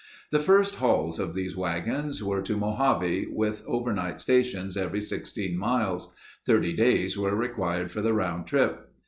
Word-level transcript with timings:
The 0.31 0.39
first 0.39 0.73
hauls 0.77 1.19
of 1.19 1.35
these 1.35 1.55
wagons 1.55 2.23
were 2.23 2.41
to 2.41 2.57
Mojave, 2.57 3.27
with 3.29 3.63
overnight 3.67 4.19
stations 4.19 4.75
every 4.75 4.99
sixteen 4.99 5.55
miles. 5.55 6.11
Thirty 6.43 6.73
days 6.75 7.19
were 7.19 7.35
required 7.35 7.91
for 7.91 8.01
the 8.01 8.11
round 8.15 8.47
trip. 8.47 8.89